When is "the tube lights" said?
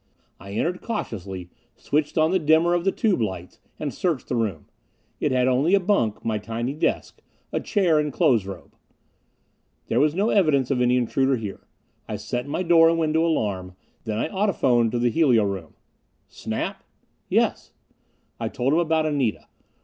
2.85-3.59